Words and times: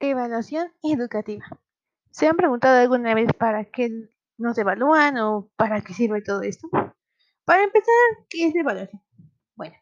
Evaluación 0.00 0.72
educativa. 0.84 1.44
¿Se 2.12 2.28
han 2.28 2.36
preguntado 2.36 2.78
alguna 2.80 3.14
vez 3.14 3.32
para 3.36 3.64
qué 3.64 3.90
nos 4.36 4.56
evalúan 4.56 5.18
o 5.18 5.50
para 5.56 5.80
qué 5.80 5.92
sirve 5.92 6.22
todo 6.22 6.42
esto? 6.42 6.68
Para 7.44 7.64
empezar, 7.64 7.94
¿qué 8.30 8.46
es 8.46 8.54
la 8.54 8.60
evaluación? 8.60 9.02
Bueno, 9.56 9.74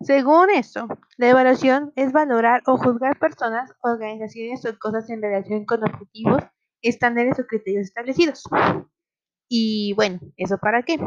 según 0.00 0.48
esto, 0.48 0.88
la 1.18 1.28
evaluación 1.28 1.92
es 1.96 2.12
valorar 2.12 2.62
o 2.66 2.78
juzgar 2.78 3.18
personas, 3.18 3.70
organizaciones 3.82 4.64
o 4.64 4.78
cosas 4.78 5.10
en 5.10 5.20
relación 5.20 5.66
con 5.66 5.82
objetivos, 5.84 6.42
estándares 6.80 7.38
o 7.38 7.46
criterios 7.46 7.88
establecidos. 7.88 8.44
Y 9.50 9.92
bueno, 9.96 10.18
¿eso 10.38 10.56
para 10.56 10.82
qué? 10.82 10.98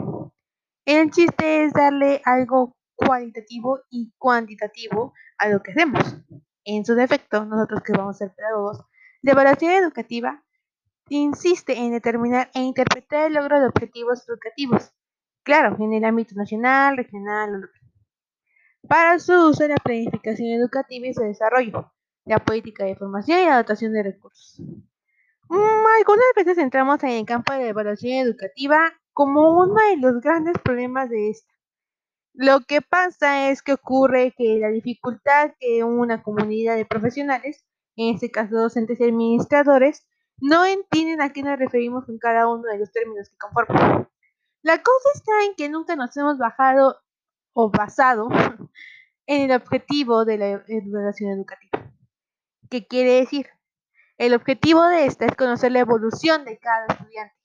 El 0.86 1.10
chiste 1.10 1.64
es 1.64 1.74
darle 1.74 2.22
algo 2.26 2.78
cualitativo 2.94 3.80
y 3.90 4.14
cuantitativo 4.20 5.14
a 5.40 5.50
lo 5.50 5.64
que 5.64 5.72
hacemos. 5.72 6.22
En 6.66 6.84
su 6.84 6.96
defecto, 6.96 7.46
nosotros 7.46 7.82
que 7.84 7.94
vamos 7.94 8.16
a 8.16 8.20
ser 8.26 8.36
pedagogos, 8.36 8.84
la 9.22 9.32
evaluación 9.32 9.72
educativa 9.72 10.44
insiste 11.10 11.78
en 11.78 11.92
determinar 11.92 12.50
e 12.56 12.62
interpretar 12.62 13.28
el 13.28 13.36
logro 13.36 13.60
de 13.60 13.68
objetivos 13.68 14.28
educativos, 14.28 14.92
claro, 15.44 15.76
en 15.80 15.94
el 15.94 16.04
ámbito 16.04 16.34
nacional, 16.36 16.98
regional 16.98 17.54
o 17.54 17.58
local. 17.60 17.82
Para 18.88 19.20
su 19.20 19.34
uso, 19.50 19.68
la 19.68 19.76
planificación 19.76 20.50
educativa 20.60 21.08
y 21.08 21.14
su 21.14 21.22
desarrollo, 21.22 21.92
la 22.26 22.40
política 22.40 22.86
de 22.86 22.96
formación 22.96 23.40
y 23.40 23.46
la 23.46 23.58
dotación 23.58 23.94
de 23.94 24.04
recursos. 24.04 24.60
Mm, 25.50 25.86
algunas 26.00 26.26
veces 26.36 26.58
entramos 26.58 27.04
en 27.04 27.12
el 27.12 27.26
campo 27.26 27.54
de 27.54 27.60
la 27.60 27.68
evaluación 27.68 28.28
educativa 28.28 28.92
como 29.14 29.60
uno 29.60 29.76
de 29.90 29.98
los 29.98 30.20
grandes 30.22 30.58
problemas 30.64 31.10
de 31.10 31.30
esta. 31.30 31.55
Lo 32.38 32.62
que 32.62 32.82
pasa 32.82 33.50
es 33.50 33.62
que 33.62 33.74
ocurre 33.74 34.34
que 34.38 34.60
la 34.60 34.68
dificultad 34.68 35.52
que 35.58 35.84
una 35.86 36.22
comunidad 36.22 36.76
de 36.76 36.86
profesionales, 36.86 37.64
en 37.96 38.14
este 38.14 38.30
caso 38.30 38.58
docentes 38.58 39.00
y 39.00 39.06
administradores, 39.06 40.06
no 40.42 40.66
entienden 40.66 41.22
a 41.22 41.32
qué 41.32 41.44
nos 41.44 41.58
referimos 41.58 42.06
con 42.06 42.18
cada 42.18 42.50
uno 42.50 42.64
de 42.64 42.78
los 42.78 42.92
términos 42.92 43.30
que 43.30 43.38
conforman. 43.38 44.10
La 44.64 44.82
cosa 44.82 45.10
está 45.14 45.32
en 45.46 45.56
que 45.56 45.70
nunca 45.70 45.96
nos 45.96 46.16
hemos 46.18 46.38
bajado 46.38 46.98
o 47.54 47.70
basado 47.70 48.28
en 49.28 49.50
el 49.50 49.56
objetivo 49.56 50.26
de 50.26 50.38
la 50.38 50.64
evaluación 50.68 51.32
educativa. 51.32 51.90
¿Qué 52.70 52.86
quiere 52.86 53.14
decir? 53.14 53.48
El 54.18 54.34
objetivo 54.34 54.84
de 54.84 55.06
esta 55.06 55.26
es 55.26 55.36
conocer 55.36 55.72
la 55.72 55.80
evolución 55.80 56.44
de 56.44 56.58
cada 56.58 56.86
estudiante, 56.88 57.36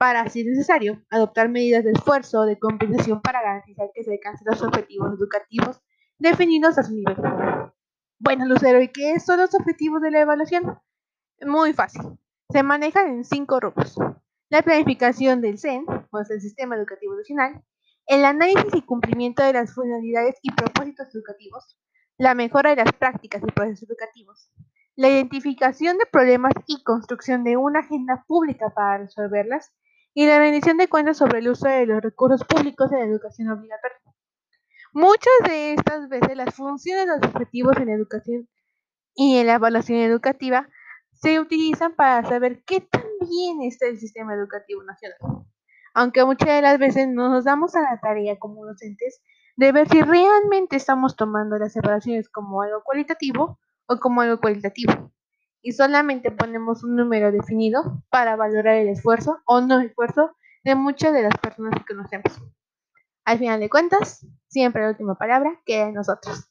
para, 0.00 0.26
si 0.30 0.40
es 0.40 0.46
necesario, 0.46 1.04
adoptar 1.10 1.50
medidas 1.50 1.84
de 1.84 1.90
esfuerzo 1.90 2.46
de 2.46 2.58
compensación 2.58 3.20
para 3.20 3.42
garantizar 3.42 3.90
que 3.92 4.02
se 4.02 4.12
alcancen 4.12 4.46
los 4.50 4.62
objetivos 4.62 5.12
educativos 5.12 5.82
definidos 6.18 6.78
a 6.78 6.84
su 6.84 6.94
nivel. 6.94 7.16
Bueno, 8.18 8.46
Lucero, 8.46 8.80
¿y 8.80 8.88
qué 8.88 9.20
son 9.20 9.40
los 9.40 9.54
objetivos 9.54 10.00
de 10.00 10.10
la 10.10 10.20
evaluación? 10.20 10.78
Muy 11.42 11.74
fácil. 11.74 12.00
Se 12.48 12.62
manejan 12.62 13.08
en 13.08 13.24
cinco 13.24 13.60
rubros. 13.60 13.94
La 14.48 14.62
planificación 14.62 15.42
del 15.42 15.58
CEN, 15.58 15.84
o 15.86 16.24
sea, 16.24 16.34
el 16.34 16.40
Sistema 16.40 16.76
Educativo 16.76 17.14
Nacional, 17.14 17.62
el 18.06 18.24
análisis 18.24 18.74
y 18.74 18.80
cumplimiento 18.80 19.42
de 19.42 19.52
las 19.52 19.74
finalidades 19.74 20.36
y 20.40 20.50
propósitos 20.52 21.14
educativos, 21.14 21.78
la 22.16 22.34
mejora 22.34 22.70
de 22.70 22.76
las 22.76 22.92
prácticas 22.94 23.42
y 23.46 23.52
procesos 23.52 23.90
educativos, 23.90 24.50
la 24.96 25.10
identificación 25.10 25.98
de 25.98 26.06
problemas 26.06 26.54
y 26.66 26.82
construcción 26.84 27.44
de 27.44 27.58
una 27.58 27.80
agenda 27.80 28.24
pública 28.26 28.70
para 28.74 28.98
resolverlas, 28.98 29.74
y 30.14 30.26
la 30.26 30.38
rendición 30.38 30.76
de 30.76 30.88
cuentas 30.88 31.18
sobre 31.18 31.38
el 31.38 31.48
uso 31.48 31.68
de 31.68 31.86
los 31.86 32.02
recursos 32.02 32.44
públicos 32.44 32.90
en 32.92 32.98
la 32.98 33.04
educación 33.04 33.48
obligatoria. 33.48 33.98
Muchas 34.92 35.32
de 35.46 35.74
estas 35.74 36.08
veces 36.08 36.36
las 36.36 36.54
funciones, 36.54 37.06
los 37.06 37.30
objetivos 37.30 37.76
en 37.76 37.86
la 37.86 37.94
educación 37.94 38.48
y 39.14 39.36
en 39.36 39.46
la 39.46 39.54
evaluación 39.54 40.00
educativa 40.00 40.68
se 41.12 41.38
utilizan 41.38 41.94
para 41.94 42.26
saber 42.28 42.64
qué 42.64 42.80
tan 42.80 43.04
bien 43.20 43.62
está 43.62 43.86
el 43.86 43.98
sistema 43.98 44.34
educativo 44.34 44.82
nacional. 44.82 45.18
Aunque 45.94 46.24
muchas 46.24 46.48
de 46.48 46.62
las 46.62 46.78
veces 46.78 47.08
no 47.08 47.28
nos 47.28 47.44
damos 47.44 47.76
a 47.76 47.82
la 47.82 48.00
tarea 48.00 48.38
como 48.38 48.64
docentes 48.64 49.22
de 49.56 49.72
ver 49.72 49.88
si 49.88 50.00
realmente 50.00 50.76
estamos 50.76 51.16
tomando 51.16 51.58
las 51.58 51.76
evaluaciones 51.76 52.28
como 52.28 52.62
algo 52.62 52.82
cualitativo 52.82 53.58
o 53.86 53.98
como 53.98 54.22
algo 54.22 54.40
cualitativo. 54.40 55.09
Y 55.62 55.72
solamente 55.72 56.30
ponemos 56.30 56.84
un 56.84 56.96
número 56.96 57.32
definido 57.32 58.02
para 58.10 58.36
valorar 58.36 58.76
el 58.76 58.88
esfuerzo 58.88 59.38
o 59.44 59.60
no 59.60 59.80
esfuerzo 59.80 60.36
de 60.64 60.74
muchas 60.74 61.12
de 61.12 61.22
las 61.22 61.36
personas 61.38 61.74
que 61.74 61.94
conocemos. 61.94 62.42
Al 63.24 63.38
final 63.38 63.60
de 63.60 63.70
cuentas, 63.70 64.26
siempre 64.48 64.82
la 64.82 64.90
última 64.90 65.16
palabra 65.16 65.60
queda 65.64 65.88
en 65.88 65.94
nosotros. 65.94 66.49